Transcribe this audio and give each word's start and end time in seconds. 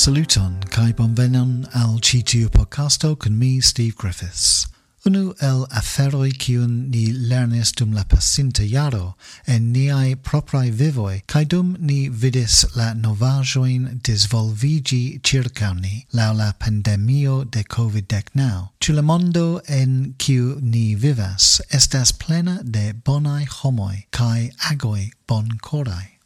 Saluton, 0.00 0.54
kai 0.70 0.94
bonvenon 0.94 1.68
al 1.74 1.98
citiu 2.00 2.48
podcasto 2.48 3.18
con 3.18 3.36
mi, 3.38 3.60
Steve 3.60 3.92
Griffiths. 3.94 4.66
Unu 5.04 5.34
el 5.42 5.66
aferoi 5.66 6.32
cium 6.32 6.88
ni 6.88 7.12
lernis 7.12 7.70
dum 7.70 7.92
la 7.92 8.04
pasinta 8.04 8.64
jaro 8.64 9.16
en 9.46 9.74
niai 9.74 10.16
proprai 10.16 10.70
vivoi, 10.70 11.20
kai 11.26 11.44
dum 11.44 11.76
ni 11.80 12.08
vidis 12.08 12.64
la 12.74 12.94
novajoin 12.94 14.00
disvolvigi 14.00 15.20
circa 15.22 15.74
ni, 15.74 16.06
lau 16.14 16.32
la 16.32 16.52
pandemio 16.52 17.44
de 17.44 17.62
COVID-19. 17.62 18.70
Ciu 18.80 18.94
la 18.94 19.02
mondo 19.02 19.60
en 19.68 20.14
ciu 20.18 20.58
ni 20.62 20.94
vivas 20.94 21.60
estas 21.70 22.10
plena 22.12 22.62
de 22.62 22.94
bonai 22.94 23.44
homoi, 23.44 24.06
kai 24.10 24.50
agoi 24.70 25.12
boncorai. 25.28 26.16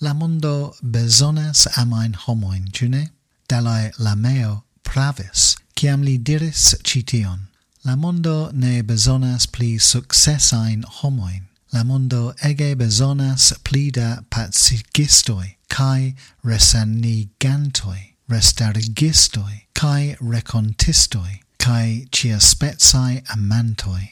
La 0.00 0.14
mondo 0.14 0.74
besonas 0.80 1.66
amain 1.76 2.14
homoin, 2.14 2.72
ciu 2.72 2.88
ne? 2.88 3.10
Dalai 3.48 3.90
Lameo 3.98 4.64
pravis, 4.84 5.56
ciam 5.74 6.02
li 6.02 6.18
diris 6.18 6.74
cition. 6.84 7.48
La 7.84 7.96
mondo 7.96 8.50
ne 8.52 8.82
besonas 8.82 9.46
pli 9.46 9.78
successain 9.78 10.84
homoin. 10.84 11.48
La 11.72 11.82
mondo 11.82 12.34
ege 12.42 12.74
besonas 12.76 13.54
pli 13.64 13.90
da 13.90 14.20
pacigistoi, 14.30 15.56
cae 15.68 16.14
resanigantoi, 16.44 18.14
restarigistoi, 18.28 19.66
cae 19.72 20.16
recontistoi, 20.20 21.40
cae 21.58 22.06
ciaspezai 22.12 23.22
amantoi. 23.32 24.10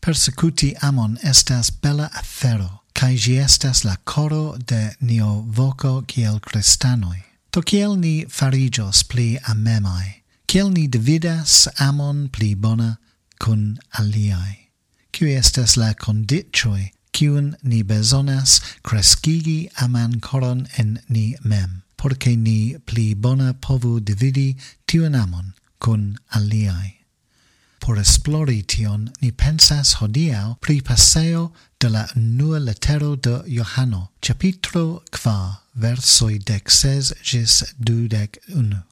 Persecuti 0.00 0.74
amon 0.80 1.18
estas 1.22 1.70
bella 1.70 2.08
afero, 2.14 2.82
cae 2.94 3.16
gi 3.16 3.38
estas 3.38 3.84
la 3.84 3.96
coro 4.04 4.56
de 4.56 4.96
nio 5.00 5.44
voco 5.46 6.02
ciel 6.06 6.40
cristanoi. 6.40 7.27
Do 7.58 7.62
kiel 7.62 7.96
ni 7.96 8.24
farigios 8.24 9.02
pli 9.02 9.36
amemai? 9.50 10.22
Kiel 10.46 10.68
ni 10.70 10.86
dividas 10.86 11.66
amon 11.80 12.28
pli 12.28 12.54
bona 12.54 13.00
cun 13.40 13.80
aliai? 13.98 14.70
Ciu 15.12 15.26
estes 15.26 15.74
la 15.76 15.88
condicioi 15.92 16.92
cium 17.12 17.56
ni 17.64 17.82
besonas 17.82 18.60
crescigi 18.84 19.68
aman 19.82 20.20
coron 20.20 20.68
en 20.78 21.00
ni 21.08 21.34
mem, 21.42 21.82
Porce 21.96 22.36
ni 22.36 22.76
pli 22.86 23.14
bona 23.14 23.54
povu 23.54 23.98
dividi 23.98 24.54
tiun 24.86 25.16
amon 25.16 25.52
cun 25.80 26.16
aliai 26.32 26.97
por 27.88 27.96
esplori 27.96 28.62
tion 28.68 29.06
ni 29.22 29.30
pensas 29.32 29.94
hodiau 29.96 30.58
pri 30.60 30.82
paseo 30.84 31.44
de 31.80 31.88
la 31.88 32.02
nua 32.16 32.58
letero 32.60 33.16
de 33.16 33.38
Johano, 33.48 34.10
capitro 34.20 35.00
qua, 35.10 35.62
versoi 35.74 36.36
dec 36.36 36.68
ses 36.68 37.14
gis 37.24 37.64
dudec 37.80 38.36
unu. 38.54 38.82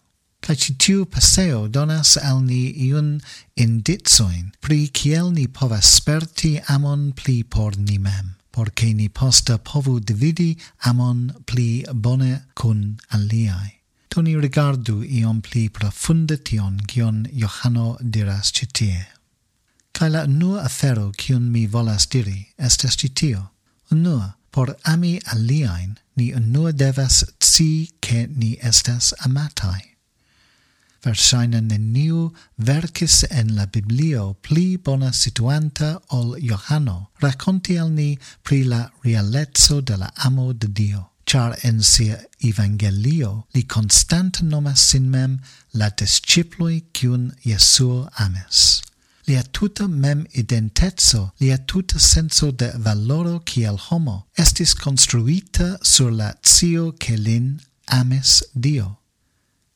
Ca 0.41 0.55
citiu 0.55 1.05
paseo 1.05 1.69
donas 1.69 2.16
al 2.16 2.41
ni 2.41 2.72
iun 2.88 3.20
indizoin 3.55 4.55
pri 4.64 4.88
ciel 4.88 5.31
ni 5.31 5.47
povas 5.47 5.92
sperti 6.00 6.56
amon 6.66 7.12
pli 7.12 7.42
por 7.42 7.77
ni 7.77 7.98
mem, 7.98 8.36
porce 8.50 8.94
ni 8.94 9.10
posta 9.10 9.58
povu 9.58 10.00
dividi 10.00 10.56
amon 10.88 11.34
pli 11.44 11.84
bone 11.92 12.47
cun 12.55 12.97
aliai 13.12 13.75
do 14.17 14.22
ni 14.22 14.34
rigardu 14.41 15.05
iom 15.05 15.42
pli 15.45 15.69
profunde 15.69 16.36
tion 16.48 16.77
gion 16.89 17.27
Johano 17.41 17.98
diras 18.00 18.53
citie. 18.56 19.06
Kaj 19.92 20.09
la 20.14 20.22
nua 20.27 20.62
afero 20.69 21.11
kiun 21.20 21.50
mi 21.53 21.67
volas 21.67 22.06
diri 22.12 22.47
estes 22.69 22.97
citio. 22.97 23.42
Unua, 23.92 24.37
por 24.50 24.77
ami 24.84 25.20
aliaen, 25.33 25.98
ni 26.17 26.33
unua 26.34 26.72
devas 26.72 27.25
ci 27.41 27.91
che 28.00 28.27
ni 28.27 28.56
estas 28.62 29.12
amatai. 29.27 29.82
Versaine 31.04 31.60
neniu 31.60 32.31
verkis 32.56 33.25
en 33.31 33.54
la 33.56 33.66
Biblio 33.66 34.33
pli 34.41 34.78
bona 34.78 35.12
situanta 35.12 35.91
ol 36.09 36.38
Johano 36.41 37.10
raconti 37.21 37.77
al 37.77 37.93
ni 37.93 38.16
pri 38.43 38.65
la 38.65 38.91
realezzo 39.04 39.81
de 39.81 39.97
la 39.97 40.10
amo 40.16 40.53
de 40.53 40.72
Dio 40.72 41.16
char 41.26 41.56
en 41.62 41.82
sia 41.82 42.16
evangelio 42.41 43.31
li 43.54 43.62
constante 43.75 44.44
nomas 44.44 44.81
sin 44.91 45.10
mem 45.10 45.41
la 45.72 45.88
disciploi 45.91 46.84
cium 46.94 47.32
Jesuo 47.44 48.09
ames. 48.16 48.82
Lia 49.26 49.42
tuta 49.42 49.88
mem 49.88 50.26
identetso, 50.32 51.32
lia 51.41 51.59
tuta 51.59 51.98
senso 51.98 52.53
de 52.53 52.70
valoro 52.78 53.41
kiel 53.41 53.76
homo, 53.76 54.26
estis 54.38 54.75
construita 54.75 55.78
sur 55.82 56.12
la 56.12 56.34
zio 56.47 56.92
che 56.92 57.16
lin 57.16 57.60
ames 57.86 58.44
Dio. 58.54 58.98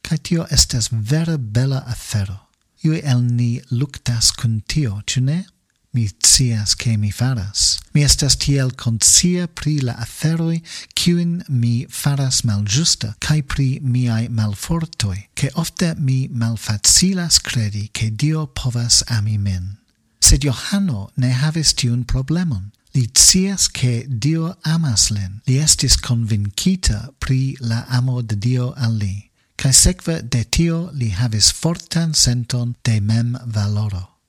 Cai 0.03 0.19
tio 0.19 0.47
estes 0.51 0.89
vera 0.93 1.37
bella 1.37 1.85
afero. 1.87 2.39
Iui 2.85 3.03
el 3.03 3.21
ni 3.23 3.61
luctas 3.71 4.31
cun 4.31 4.63
tio, 4.67 5.03
cune? 5.07 5.27
ne? 5.27 5.60
mi 5.93 6.09
cias 6.19 6.75
che 6.75 6.97
mi 6.97 7.11
faras. 7.11 7.79
Mi 7.93 8.03
estas 8.03 8.37
tiel 8.37 8.75
conscia 8.75 9.49
pri 9.49 9.81
la 9.81 9.95
aferoi 9.99 10.63
cuin 10.95 11.43
mi 11.49 11.87
faras 11.89 12.43
maljusta, 12.43 13.17
cae 13.19 13.43
pri 13.43 13.81
miai 13.83 14.29
malfortoi, 14.29 15.31
che 15.35 15.51
ofte 15.55 15.95
mi 15.99 16.29
malfacilas 16.31 17.41
credi 17.41 17.89
che 17.93 18.15
Dio 18.15 18.47
povas 18.47 19.03
ami 19.07 19.39
min. 19.39 19.79
Sed 20.19 20.43
Johano 20.45 21.11
ne 21.17 21.33
havis 21.33 21.75
tiun 21.75 22.05
problemon. 22.05 22.71
Li 22.93 23.09
cias 23.13 23.69
che 23.69 24.07
Dio 24.09 24.57
amas 24.63 25.11
lin. 25.11 25.41
Li 25.47 25.59
estis 25.59 25.97
convincita 25.97 27.13
pri 27.19 27.57
la 27.61 27.85
amo 27.89 28.21
de 28.23 28.37
Dio 28.39 28.73
al 28.77 28.97
li. 28.97 29.31
Cae 29.57 29.73
sekve 29.73 30.23
de 30.23 30.45
tio 30.45 30.91
li 30.93 31.11
havis 31.11 31.51
fortan 31.53 32.15
senton 32.15 32.75
de 32.83 33.01
mem 33.01 33.37
valoro. 33.47 34.20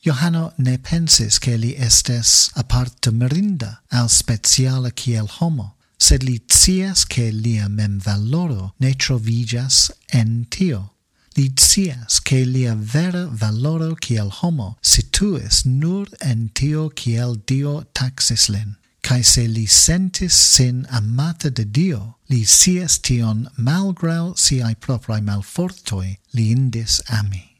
Johano 0.00 0.52
ne 0.58 0.78
pensis 0.78 1.38
che 1.38 1.56
li 1.56 1.74
estes 1.74 2.50
aparte 2.54 3.10
merinda 3.10 3.82
al 3.90 4.08
speciala 4.08 4.90
kiel 4.90 5.26
homo, 5.40 5.74
sed 5.98 6.22
li 6.22 6.38
cias 6.46 7.04
che 7.04 7.30
lia 7.32 7.66
mem 7.68 7.98
valoro 7.98 8.74
ne 8.78 8.94
trovigas 8.94 9.90
en 10.12 10.46
tio. 10.48 10.92
Li 11.34 11.52
cias 11.56 12.20
che 12.20 12.44
lia 12.44 12.76
vera 12.76 13.26
valoro 13.26 13.96
kiel 13.96 14.30
homo 14.40 14.76
situis 14.80 15.64
nur 15.64 16.06
en 16.20 16.48
tio 16.54 16.90
kiel 16.90 17.34
Dio 17.44 17.82
taxis 17.92 18.48
lin. 18.48 18.76
Cae 19.02 19.22
se 19.24 19.48
li 19.48 19.66
sentis 19.66 20.34
sin 20.34 20.86
amata 20.90 21.50
de 21.50 21.64
Dio, 21.64 22.18
li 22.28 22.44
cias 22.44 23.00
tion 23.00 23.48
malgrau 23.56 24.36
siai 24.36 24.76
proprae 24.76 25.20
malfortoi 25.20 26.18
li 26.34 26.50
indis 26.52 27.00
ami. 27.08 27.57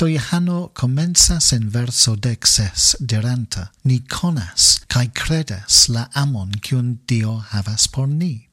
Do 0.00 0.08
Johano 0.08 0.72
comensas 0.72 1.52
en 1.52 1.68
verso 1.68 2.16
dexes 2.16 2.96
diranta, 3.00 3.70
ni 3.84 4.00
conas, 4.00 4.80
cae 4.88 5.10
credas 5.12 5.90
la 5.90 6.08
amon 6.14 6.52
cion 6.62 7.00
Dio 7.06 7.44
havas 7.50 7.86
por 7.86 8.08
ni. 8.08 8.48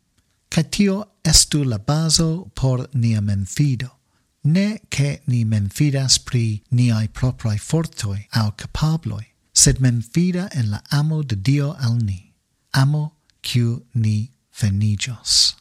Cae 0.50 0.66
tio 0.70 1.06
estu 1.24 1.64
la 1.64 1.78
baso 1.78 2.52
por 2.54 2.90
nia 2.94 3.22
memfido, 3.22 3.92
ne 4.44 4.82
che 4.90 5.22
ni 5.28 5.46
memfidas 5.46 6.20
pri 6.20 6.64
niai 6.70 7.08
proprae 7.08 7.58
fortoi 7.58 8.28
au 8.34 8.52
capabloi, 8.52 9.24
sed 9.54 9.80
memfida 9.80 10.50
en 10.52 10.70
la 10.70 10.82
amo 10.92 11.24
de 11.24 11.38
Dio 11.38 11.78
al 11.80 11.96
ni, 11.96 12.34
amo 12.74 13.14
ciu 13.42 13.86
ni 13.94 14.32
venigios. 14.60 15.56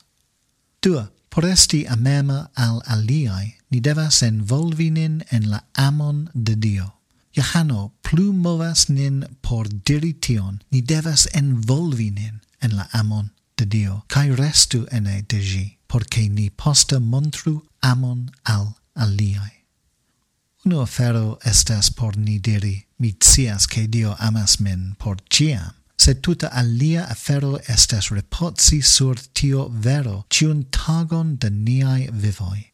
Dua, 0.83 1.13
Por 1.37 1.45
esti 1.45 1.85
amema 1.87 2.49
al 2.55 2.81
aliai, 2.87 3.59
ni 3.69 3.81
devas 3.81 4.23
envolvi 4.23 4.91
nin 4.91 5.23
en 5.31 5.51
la 5.51 5.59
amon 5.75 6.31
de 6.33 6.55
Dio. 6.55 6.95
Johano 7.37 7.93
plu 8.03 8.33
movas 8.33 8.89
nin 8.89 9.27
por 9.43 9.69
diri 9.69 10.15
tion, 10.15 10.63
ni 10.73 10.81
devas 10.81 11.27
envolvi 11.35 12.11
nin 12.11 12.41
en 12.63 12.77
la 12.77 12.89
amon 12.93 13.29
de 13.59 13.67
Dio, 13.67 14.05
cae 14.09 14.33
restu 14.33 14.87
ene 14.91 15.27
de 15.29 15.43
gi, 15.43 15.77
porce 15.87 16.25
ni 16.31 16.49
posta 16.49 16.99
montru 17.01 17.61
amon 17.83 18.31
al 18.47 18.73
aliai. 18.95 19.53
Uno 20.65 20.81
afero 20.81 21.39
estas 21.45 21.91
por 21.91 22.17
ni 22.17 22.39
diri, 22.39 22.87
mi 22.99 23.13
cias 23.13 23.67
che 23.67 23.87
Dio 23.87 24.17
amas 24.19 24.57
min 24.59 24.97
por 24.99 25.17
ciam, 25.29 25.76
sed 25.97 26.23
tuta 26.23 26.49
alia 26.53 27.07
afero 27.11 27.59
estas 27.69 28.11
repotsi 28.11 28.83
sur 28.83 29.17
tio 29.35 29.69
vero 29.69 30.25
ciun 30.31 30.65
tagon 30.71 31.37
de 31.39 31.51
niai 31.51 32.09
vivoi. 32.13 32.73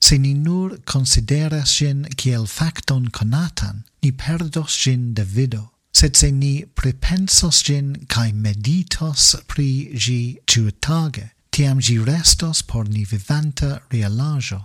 Se 0.00 0.18
ni 0.18 0.34
nur 0.34 0.78
consideras 0.84 1.74
gin 1.78 2.06
kiel 2.16 2.46
facton 2.46 3.10
conatan, 3.10 3.84
ni 4.02 4.12
perdos 4.12 4.76
gin 4.82 5.14
de 5.14 5.24
vido, 5.24 5.72
sed 5.92 6.16
se 6.16 6.30
ni 6.30 6.64
prepensos 6.64 7.64
gin 7.64 8.06
cae 8.06 8.32
meditos 8.32 9.34
pri 9.48 9.90
gi 9.94 10.38
ciutage, 10.46 11.30
tiam 11.50 11.80
gi 11.80 11.98
restos 11.98 12.62
por 12.62 12.88
ni 12.88 13.04
vivanta 13.04 13.80
realajo. 13.90 14.64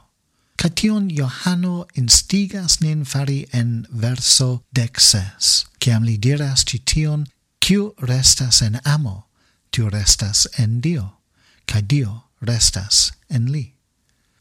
Cation 0.55 1.09
Johano 1.09 1.87
instigas 1.95 2.79
nin 2.81 3.03
fari 3.03 3.47
en 3.51 3.87
verso 3.89 4.61
dexes, 4.71 5.65
ciam 5.79 6.05
li 6.05 6.17
diras 6.17 6.63
cition 6.63 7.25
Ciu 7.63 7.93
restas 8.01 8.61
en 8.61 8.81
amo, 8.83 9.29
tiu 9.71 9.87
restas 9.89 10.47
en 10.59 10.81
Dio, 10.81 11.21
ca 11.65 11.79
Dio 11.79 12.25
restas 12.41 13.13
en 13.29 13.45
li. 13.53 13.69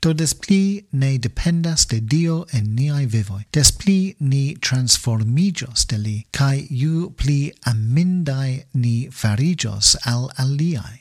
Do 0.02 0.12
des 0.12 0.34
pli 0.34 0.88
ne 0.90 1.18
dependas 1.18 1.86
de 1.86 2.00
Dio 2.00 2.40
en 2.52 2.74
niai 2.74 3.06
vivoi, 3.06 3.44
des 3.52 3.70
pli 3.70 4.16
ni 4.18 4.56
transformigios 4.56 5.86
de 5.86 6.00
li, 6.02 6.16
cae 6.32 6.66
iu 6.66 7.12
pli 7.14 7.52
amindai 7.62 8.64
ni 8.74 9.06
farigios 9.06 9.94
al 10.02 10.26
aliai. 10.36 10.98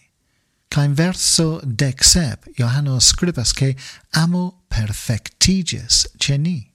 Cae 0.70 0.92
in 0.92 0.94
verso 0.94 1.60
dec 1.66 2.04
sep, 2.04 2.46
Johano 2.54 3.00
scribas 3.00 3.52
che 3.52 3.76
amo 4.14 4.62
perfectigis 4.70 6.06
ce 6.20 6.38
ni. 6.38 6.70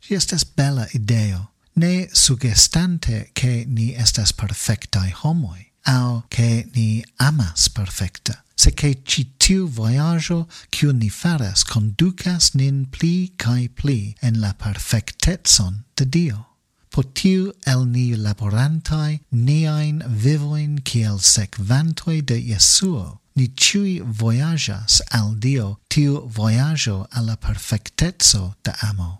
Si 0.00 0.14
estes 0.14 0.46
bella 0.56 0.88
ideo, 0.94 1.50
ne 1.80 2.08
sugestante 2.12 3.30
che 3.32 3.64
ni 3.66 3.94
estas 3.94 4.32
perfectae 4.32 5.14
homoi, 5.22 5.72
au 5.86 6.22
che 6.28 6.68
ni 6.74 7.02
amas 7.16 7.68
perfecta, 7.68 8.44
se 8.54 8.74
che 8.74 9.00
citiu 9.02 9.66
voyaggio 9.66 10.46
ciu 10.68 10.92
ni 10.92 11.08
faras 11.08 11.64
conducas 11.64 12.52
nin 12.54 12.84
pli 12.90 13.32
cae 13.36 13.68
pli 13.68 14.14
en 14.20 14.40
la 14.40 14.52
perfectetson 14.52 15.84
de 15.96 16.04
Dio. 16.04 16.46
Potiu 16.90 17.52
el 17.64 17.86
ni 17.86 18.14
laborantai 18.14 19.20
niain 19.30 20.02
vivoin 20.06 20.82
kiel 20.82 21.18
secvantoi 21.20 22.20
de 22.20 22.36
Jesuo, 22.42 23.20
ni 23.36 23.48
ciui 23.56 24.02
voyagas 24.04 25.00
al 25.10 25.38
Dio 25.38 25.78
tiu 25.88 26.28
voyaggio 26.28 27.06
alla 27.10 27.36
perfectetso 27.36 28.54
de 28.64 28.72
amo 28.82 29.19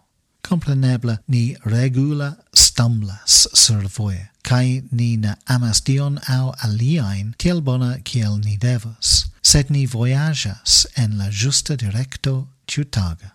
compreneble 0.50 1.18
ni 1.28 1.56
regula 1.64 2.36
stumblas 2.52 3.46
sur 3.54 3.86
voie, 3.88 4.30
cae 4.42 4.82
ni 4.90 5.16
ne 5.16 5.36
amas 5.46 5.80
dion 5.86 6.18
au 6.28 6.50
aliaen 6.64 7.34
tiel 7.38 7.60
bona 7.62 7.98
kiel 8.04 8.38
ni 8.42 8.56
devos, 8.58 9.30
sed 9.42 9.70
ni 9.70 9.86
voyagas 9.86 10.86
en 10.96 11.18
la 11.18 11.30
justa 11.30 11.76
directo 11.76 12.48
ciutaga. 12.66 13.30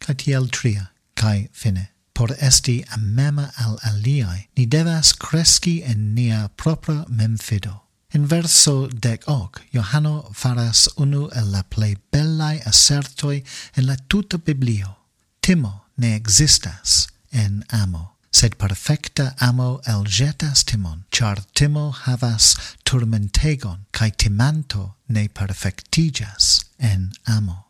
Cae 0.00 0.14
tiel 0.14 0.48
tria, 0.48 0.88
cae 1.14 1.48
fine. 1.52 1.90
Por 2.14 2.32
esti 2.40 2.84
amema 2.90 3.50
al 3.60 3.76
aliae, 3.86 4.48
ni 4.56 4.64
devas 4.66 5.12
cresci 5.12 5.82
en 5.84 6.14
nia 6.14 6.48
propra 6.56 7.04
memfido. 7.08 7.82
In 8.14 8.24
verso 8.26 8.88
dec 8.88 9.28
hoc, 9.28 9.60
Johano 9.74 10.32
faras 10.32 10.88
unu 10.96 11.28
el 11.36 11.52
la 11.52 11.62
plei 11.62 11.98
bellae 12.10 12.62
assertoi 12.64 13.44
en 13.76 13.86
la 13.86 13.96
tuta 14.08 14.38
Biblio. 14.38 14.96
Timo, 15.42 15.87
ne 15.98 16.14
existas 16.14 17.08
en 17.32 17.64
amo, 17.70 18.16
sed 18.30 18.56
perfecta 18.56 19.34
amo 19.40 19.80
elgetas 19.86 20.64
timon, 20.64 21.04
char 21.10 21.42
timo 21.54 21.90
havas 21.92 22.54
turmentegon, 22.84 23.84
cae 23.92 24.10
timanto 24.10 24.94
ne 25.08 25.28
perfectigas 25.28 26.64
en 26.78 27.12
amo. 27.26 27.66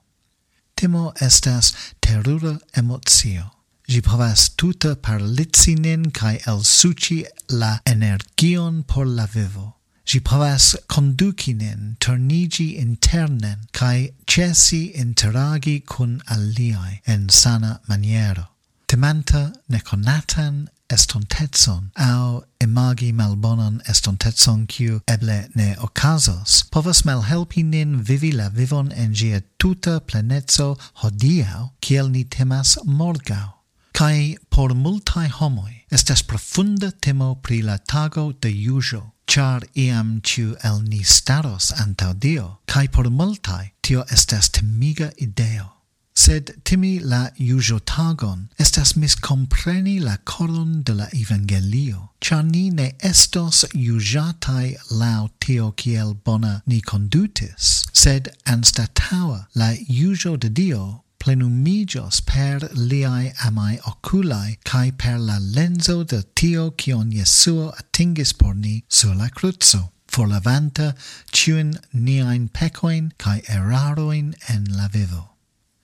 Timo 0.77 1.13
estas 1.21 1.73
terura 2.01 2.59
emozio. 2.77 3.51
Gi 3.89 4.03
povas 4.05 4.51
tuta 4.51 4.95
parlici 4.95 5.75
nin 5.75 6.11
cae 6.11 6.39
elsuci 6.47 7.25
la 7.49 7.79
energion 7.87 8.85
por 8.85 9.07
la 9.07 9.27
vivo 9.27 9.78
Gi 10.09 10.21
povas 10.21 10.75
conduci 10.89 11.53
nin, 11.53 11.97
tornigi 12.01 12.79
internen, 12.81 13.59
cae 13.73 14.09
cesi 14.27 14.95
interagi 14.95 15.85
cun 15.85 16.23
aliae 16.31 17.03
en 17.07 17.29
sana 17.29 17.81
maniero. 17.87 18.47
Temanta 18.87 19.53
neconatan 19.69 20.71
estontetson 20.89 21.91
au 21.95 22.45
imagi 22.59 23.13
malbonan 23.13 23.83
estontetson 23.87 24.67
kiu 24.67 25.03
eble 25.07 25.51
ne 25.55 25.77
ocasos 25.77 26.65
povas 26.71 27.03
malhelpi 27.05 27.63
nin 27.63 28.01
vivi 28.03 28.33
la 28.33 28.49
vivon 28.49 28.91
en 28.93 29.13
gia 29.13 29.43
tuta 29.59 30.01
pleneco 30.01 30.79
hodiau 31.03 31.73
kiel 31.83 32.09
ni 32.09 32.25
temas 32.25 32.79
morgau. 32.87 33.61
Kai 33.93 34.39
por 34.49 34.73
multai 34.73 35.29
homoi 35.29 35.85
estas 35.93 36.23
profunda 36.23 36.93
temo 36.93 37.35
pri 37.43 37.61
la 37.61 37.77
tago 37.77 38.33
de 38.33 38.49
juĝo 38.49 39.05
char 39.29 39.63
iam 39.77 40.21
ciu 40.23 40.57
el 40.65 40.79
ni 40.83 41.03
staros 41.05 41.71
antau 41.83 42.15
Dio, 42.19 42.47
cae 42.67 42.89
por 42.89 43.05
multae 43.11 43.73
tio 43.83 44.05
estas 44.11 44.49
temiga 44.49 45.13
ideo. 45.21 45.69
Sed 46.15 46.51
timi 46.65 46.99
la 46.99 47.31
iujo 47.39 47.79
tagon 47.85 48.49
estas 48.59 48.95
miscompreni 48.97 50.01
la 50.01 50.17
coron 50.25 50.83
de 50.83 50.95
la 50.95 51.07
evangelio, 51.13 52.09
char 52.21 52.43
ni 52.43 52.71
ne 52.71 52.89
estos 53.11 53.65
iujatai 53.75 54.77
lau 54.91 55.29
tio 55.39 55.71
kiel 55.73 56.15
bona 56.25 56.63
ni 56.67 56.81
condutis, 56.81 57.85
sed 57.93 58.33
anstataua 58.47 59.47
la 59.55 59.71
iujo 59.89 60.37
de 60.41 60.49
Dio 60.49 61.05
plenumigios 61.29 62.25
per 62.25 62.59
liai 62.73 63.35
amai 63.45 63.79
oculae, 63.87 64.57
cae 64.65 64.93
per 64.93 65.19
la 65.19 65.39
lenzo 65.39 66.03
de 66.03 66.23
tio 66.35 66.71
cion 66.71 67.11
Jesuo 67.11 67.75
atingis 67.77 68.33
por 68.33 68.55
ni 68.55 68.83
sur 68.89 69.15
la 69.15 69.29
cruzo, 69.29 69.91
forlavanta 70.07 70.95
ciun 71.31 71.77
niain 71.93 72.49
pecoin 72.49 73.13
cae 73.19 73.43
eraroin 73.47 74.35
en 74.49 74.65
la 74.75 74.89
vivo. 74.89 75.37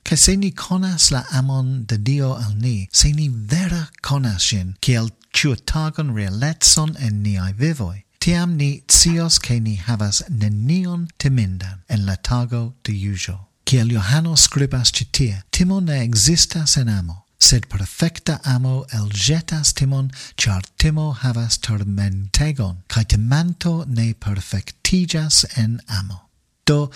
Cae 0.03 0.17
se 0.17 0.35
ni 0.37 0.51
conas 0.51 1.11
la 1.11 1.25
amon 1.31 1.85
de 1.85 1.99
Dio 1.99 2.33
al 2.33 2.57
ni, 2.57 2.89
se 2.91 3.13
ni 3.13 3.29
vera 3.29 3.91
conas 4.01 4.49
sin, 4.49 4.77
ciel 4.81 5.11
ciutagon 5.35 6.15
realetson 6.15 6.97
en 6.99 7.23
niai 7.23 7.53
vivoi, 7.53 8.05
tiam 8.19 8.57
ni 8.57 8.83
cios 8.89 9.39
che 9.39 9.61
ni 9.61 9.77
havas 9.77 10.23
nenion 10.31 11.11
temindan 11.19 11.83
en 11.91 12.07
la 12.07 12.17
tago 12.17 12.73
de 12.85 12.95
usual 13.13 13.51
kiel 13.75 13.91
Johano 13.91 14.37
scribas 14.37 14.93
citie, 14.93 15.43
timo 15.51 15.81
ne 15.81 15.97
existas 16.05 16.77
en 16.77 16.89
amo, 16.89 17.25
sed 17.41 17.65
perfecta 17.67 18.37
amo 18.45 18.85
eljetas 18.95 19.73
timon, 19.75 20.13
char 20.37 20.63
timo 20.79 21.09
havas 21.11 21.59
tormentegon, 21.59 22.77
cae 22.87 23.03
temanto 23.05 23.85
ne 23.89 24.13
perfectigas 24.15 25.43
en 25.59 25.81
amo. 25.89 26.21
Do, 26.65 26.93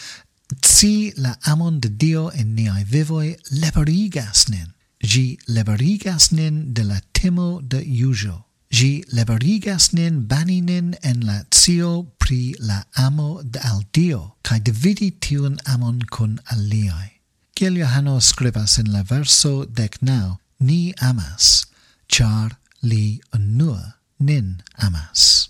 ci 0.62 1.12
la 1.16 1.34
amon 1.50 1.80
de 1.80 1.90
Dio 1.90 2.28
en 2.30 2.54
niai 2.54 2.84
vivoi 2.84 3.34
leberigas 3.50 4.46
nin. 4.48 4.70
Gi 5.02 5.36
leberigas 5.48 6.30
nin 6.30 6.74
de 6.74 6.84
la 6.84 7.00
timo 7.12 7.58
de 7.60 7.82
iujo. 7.82 8.44
Gi 8.70 9.02
leberigas 9.10 9.90
nin 9.98 10.28
bani 10.30 10.60
nin 10.60 10.94
en 11.02 11.26
la 11.26 11.42
cio 11.50 12.04
pri 12.28 12.54
la 12.60 12.84
amo 12.92 13.40
de 13.42 13.58
al 13.64 13.86
Dio, 13.90 14.36
cae 14.44 14.60
dividi 14.60 15.08
tiun 15.24 15.54
amon 15.64 16.02
cun 16.12 16.34
aliai. 16.52 17.08
Ciel 17.56 17.78
Johano 17.80 18.20
scribas 18.20 18.76
in 18.76 18.92
la 18.92 19.02
verso 19.02 19.64
dec 19.64 19.96
nau, 20.02 20.36
ni 20.60 20.92
amas, 21.00 21.64
char 22.06 22.58
li 22.82 23.18
unua 23.32 23.94
nin 24.20 24.60
amas. 24.76 25.48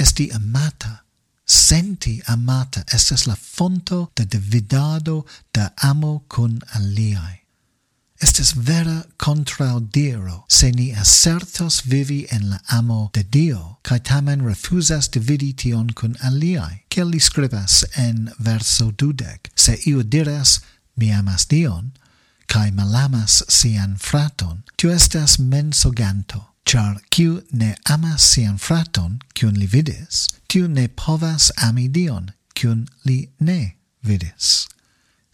Esti 0.00 0.30
amata, 0.32 1.04
senti 1.44 2.22
amata, 2.32 2.84
estes 2.88 3.26
la 3.26 3.36
fonto 3.36 4.10
de 4.16 4.24
dividado 4.24 5.26
de 5.52 5.68
amo 5.82 6.24
cun 6.28 6.62
aliai 6.72 7.43
estes 8.24 8.54
vera 8.56 9.04
contraudiro, 9.18 10.44
se 10.48 10.70
ni 10.72 10.92
assertos 10.92 11.82
vivi 11.84 12.26
en 12.30 12.48
la 12.50 12.58
amo 12.68 13.10
de 13.12 13.22
Dio, 13.22 13.78
cae 13.82 14.00
tamen 14.00 14.40
refusas 14.46 15.10
dividi 15.12 15.52
tion 15.52 15.90
cun 15.92 16.16
aliai, 16.24 16.80
ciel 16.88 17.12
li 17.12 17.20
scribas 17.20 17.82
en 18.00 18.30
verso 18.38 18.90
dudec, 18.90 19.50
se 19.54 19.76
iu 19.84 20.02
diras, 20.02 20.60
mi 20.96 21.12
amas 21.12 21.44
Dion, 21.52 21.92
cae 22.48 22.70
malamas 22.72 23.42
sian 23.48 23.98
fraton, 24.00 24.62
tu 24.78 24.88
estas 24.88 25.36
mensoganto, 25.38 26.40
char 26.64 27.02
ciu 27.10 27.42
ne 27.52 27.74
amas 27.84 28.24
sian 28.24 28.56
fraton, 28.56 29.18
cion 29.34 29.58
li 29.60 29.66
vidis, 29.66 30.30
tiu 30.48 30.68
ne 30.68 30.88
povas 30.88 31.52
ami 31.60 31.88
Dion, 31.88 32.32
cion 32.56 32.86
li 33.04 33.28
ne 33.38 33.74
vidis 34.02 34.64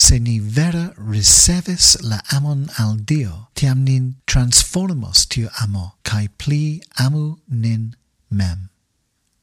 se 0.00 0.18
ni 0.18 0.38
vera 0.40 0.92
ricevis 0.96 1.96
la 2.02 2.20
amon 2.32 2.68
al 2.78 2.96
Dio, 3.04 3.48
tiam 3.54 3.84
nin 3.84 4.14
transformos 4.26 5.26
tiu 5.28 5.48
amo, 5.60 5.84
cae 6.02 6.28
pli 6.38 6.80
amu 6.98 7.36
nin 7.48 7.94
mem. 8.30 8.68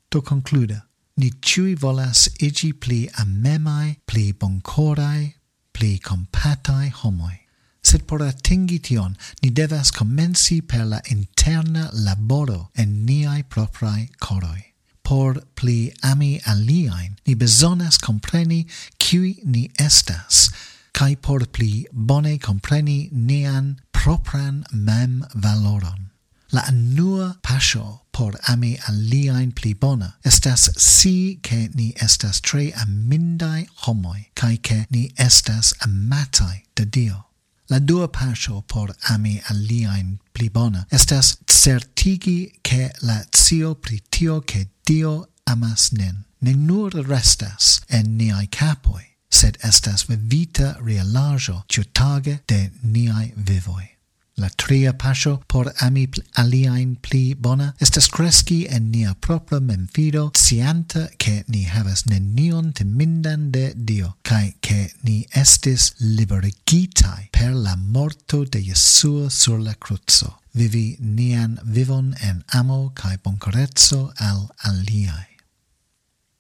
To 0.10 0.22
concluda, 0.22 0.82
ni 1.18 1.30
ciui 1.42 1.76
volas 1.76 2.28
igi 2.40 2.74
pli 2.74 3.08
amemai, 3.22 3.98
pli 4.08 4.34
boncorai, 4.34 5.36
pli 5.74 6.00
compatai 6.00 6.90
homoi. 7.04 7.38
Sed 7.84 8.08
por 8.08 8.20
atingi 8.26 8.80
tion, 8.82 9.16
ni 9.44 9.50
devas 9.50 9.92
comenci 9.92 10.62
per 10.62 10.86
la 10.86 11.02
interna 11.12 11.90
laboro 11.94 12.70
en 12.76 13.06
niai 13.06 13.44
proprai 13.44 14.10
coroi. 14.20 14.64
Por 15.04 15.44
pli 15.58 15.92
ami 16.04 16.40
aliain, 16.46 17.18
ni 17.26 17.36
besonas 17.36 17.98
compreni 17.98 18.66
qui 19.02 19.40
ni 19.44 19.68
estas, 19.80 20.50
cae 20.94 21.16
por 21.16 21.46
pli 21.54 21.86
bone 21.92 22.38
compreni 22.38 23.10
nian 23.12 23.76
propran 23.92 24.64
mem 24.72 25.24
valoron. 25.36 26.08
La 26.52 26.62
annua 26.62 27.36
pasio 27.44 28.02
por 28.12 28.34
ami 28.48 28.78
aliaen 28.88 29.52
pli 29.52 29.74
bona 29.74 30.14
estas 30.24 30.70
si 30.78 31.40
che 31.44 31.70
ni 31.76 31.94
estas 32.02 32.40
tre 32.42 32.72
amindai 32.72 33.68
homoi, 33.84 34.32
cae 34.34 34.58
che 34.58 34.86
ni 34.90 35.12
estas 35.18 35.74
amatai 35.86 36.64
de 36.76 36.86
Dio. 36.86 37.24
La 37.70 37.80
dua 37.80 38.08
pasio 38.08 38.62
por 38.62 38.96
ami 39.10 39.42
aliaen 39.50 40.20
pli 40.34 40.50
bona 40.50 40.86
estas 40.90 41.38
certigi 41.46 42.54
che 42.62 42.92
la 43.02 43.26
zio 43.36 43.76
pri 43.76 44.02
tio 44.10 44.40
che 44.40 44.70
Dio 44.86 45.28
amas 45.48 45.92
nin, 45.92 46.24
ne 46.42 46.54
nur 46.54 46.92
restas 47.08 47.82
en 47.90 48.18
niai 48.18 48.48
capoi, 48.48 49.04
sed 49.30 49.58
estas 49.64 50.08
vivita 50.08 50.76
realajo 50.80 51.64
ciutage 51.68 52.40
de 52.48 52.70
niai 52.84 53.32
vivoi. 53.36 53.98
La 54.40 54.50
tria 54.50 54.94
pasio 54.94 55.42
por 55.48 55.72
ami 55.82 56.06
pl 56.08 56.22
aliaen 56.38 56.92
pli 57.02 57.34
bona 57.34 57.72
estas 57.82 58.08
cresci 58.08 58.58
en 58.70 58.92
nia 58.92 59.16
propra 59.16 59.60
memfido, 59.60 60.30
cianta 60.38 61.08
che 61.18 61.44
ni 61.48 61.64
havas 61.66 62.06
nenion 62.06 62.72
temindan 62.72 63.50
de 63.52 63.74
Dio, 63.76 64.18
cae 64.22 64.54
che 64.62 64.92
ni 65.02 65.26
estis 65.34 65.96
liberigitai 65.98 67.30
per 67.32 67.56
la 67.56 67.76
morto 67.76 68.44
de 68.46 68.62
Jesuo 68.62 69.30
sur 69.30 69.58
la 69.60 69.74
cruzo, 69.74 70.38
vivi 70.54 70.98
nian 71.00 71.58
vivon 71.64 72.14
en 72.22 72.44
amo 72.54 72.92
cae 72.94 73.18
boncorezzo 73.18 74.12
al 74.18 74.46
aliae. 74.58 75.37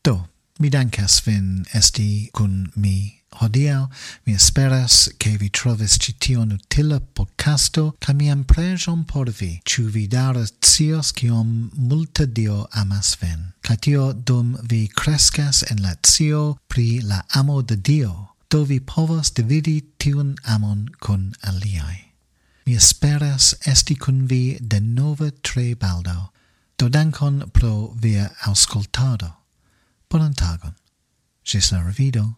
Do, 0.07 0.27
mi 0.59 0.69
dankas 0.69 1.19
vin 1.25 1.65
esti 1.75 2.29
kun 2.31 2.71
mi 2.75 3.19
hodiau, 3.39 3.89
mi 4.25 4.33
esperas 4.33 5.09
che 5.19 5.35
vi 5.37 5.49
trovis 5.49 5.97
cition 5.99 6.53
utila 6.55 6.99
podcasto, 6.99 7.93
ca 7.99 8.13
mian 8.13 8.45
pregion 8.45 9.03
por 9.03 9.27
vi, 9.39 9.59
ciu 9.65 9.89
vi 9.91 10.07
daras 10.07 10.53
cios 10.61 11.11
cium 11.11 11.71
multe 11.75 12.25
Dio 12.25 12.67
amas 12.71 13.17
vin. 13.19 13.51
Ca 13.61 13.75
tio 13.75 14.13
dum 14.13 14.55
vi 14.63 14.87
crescas 14.87 15.63
en 15.69 15.81
la 15.81 15.95
cio 16.01 16.57
pri 16.69 17.01
la 17.01 17.25
amo 17.35 17.61
de 17.61 17.75
Dio, 17.75 18.29
do 18.49 18.63
vi 18.63 18.79
povas 18.79 19.31
dividi 19.31 19.81
tiun 19.99 20.37
amon 20.45 20.87
kun 21.01 21.33
aliai. 21.43 22.13
Mi 22.65 22.75
esperas 22.75 23.55
esti 23.65 23.95
kun 23.95 24.23
vi 24.27 24.57
de 24.61 24.79
nove 24.79 25.31
tre 25.43 25.75
baldo, 25.75 26.31
do 26.77 26.87
dankon 26.87 27.51
pro 27.51 27.91
via 27.99 28.29
auscultado. 28.45 29.47
Buon 30.09 30.33
Tagon. 30.33 30.73
Gisela 31.43 31.83
Revido. 31.83 32.37